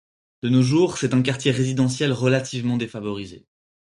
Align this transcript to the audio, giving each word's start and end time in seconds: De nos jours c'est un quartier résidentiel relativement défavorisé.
De 0.41 0.49
nos 0.49 0.63
jours 0.63 0.97
c'est 0.97 1.13
un 1.13 1.21
quartier 1.21 1.51
résidentiel 1.51 2.11
relativement 2.11 2.75
défavorisé. 2.75 3.45